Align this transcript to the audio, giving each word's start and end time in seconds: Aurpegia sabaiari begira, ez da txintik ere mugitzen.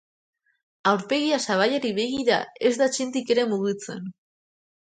Aurpegia 0.91 1.39
sabaiari 1.43 1.93
begira, 1.99 2.39
ez 2.71 2.75
da 2.83 2.91
txintik 2.97 3.33
ere 3.37 3.47
mugitzen. 3.55 4.13